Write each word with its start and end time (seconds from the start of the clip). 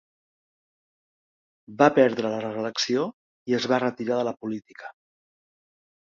Va 1.81 1.89
perdre 1.97 2.31
la 2.35 2.39
reelecció 2.45 3.03
i 3.51 3.57
es 3.57 3.67
va 3.73 3.79
retirar 3.83 4.17
de 4.21 4.25
la 4.29 4.33
política. 4.47 4.89